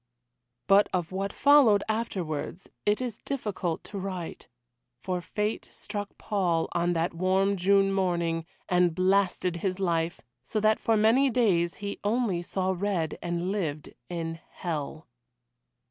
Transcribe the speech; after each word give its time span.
But 0.65 0.87
of 0.93 1.11
what 1.11 1.31
followed 1.31 1.83
afterwards 1.87 2.67
it 2.87 3.01
is 3.01 3.19
difficult 3.19 3.83
to 3.83 3.99
write. 3.99 4.47
For 4.97 5.21
fate 5.21 5.69
struck 5.71 6.17
Paul 6.17 6.67
on 6.71 6.93
that 6.93 7.13
warm 7.13 7.55
June 7.55 7.93
morning, 7.93 8.47
and 8.67 8.95
blasted 8.95 9.57
his 9.57 9.79
life, 9.79 10.19
so 10.41 10.59
that 10.59 10.79
for 10.79 10.97
many 10.97 11.29
days 11.29 11.75
he 11.75 11.99
only 12.03 12.41
saw 12.41 12.73
red, 12.75 13.19
and 13.21 13.51
lived 13.51 13.93
in 14.09 14.39
hell. 14.49 15.05